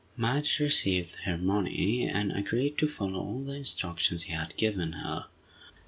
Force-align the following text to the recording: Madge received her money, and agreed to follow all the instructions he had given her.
Madge 0.17 0.59
received 0.59 1.15
her 1.25 1.37
money, 1.37 2.07
and 2.07 2.31
agreed 2.31 2.75
to 2.75 2.87
follow 2.87 3.19
all 3.19 3.43
the 3.43 3.53
instructions 3.53 4.23
he 4.23 4.33
had 4.33 4.57
given 4.57 4.93
her. 4.93 5.27